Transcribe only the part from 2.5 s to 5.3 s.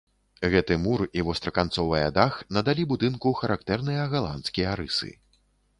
надалі будынку характэрныя галандскія рысы.